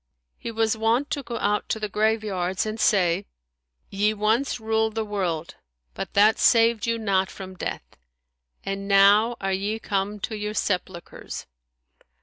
He 0.39 0.49
was 0.49 0.75
wont 0.75 1.11
to 1.11 1.21
go 1.21 1.37
out 1.37 1.69
to 1.69 1.79
the 1.79 1.87
graveyards 1.87 2.65
and 2.65 2.79
say, 2.79 3.27
"Ye 3.91 4.15
once 4.15 4.59
ruled 4.59 4.95
the 4.95 5.05
world, 5.05 5.57
but 5.93 6.15
that 6.15 6.39
saved 6.39 6.87
you 6.87 6.97
not 6.97 7.29
from 7.29 7.53
death, 7.53 7.83
and 8.63 8.87
now 8.87 9.35
are 9.39 9.53
ye 9.53 9.77
come 9.77 10.19
to 10.21 10.35
your 10.35 10.55
sepulchres! 10.55 11.45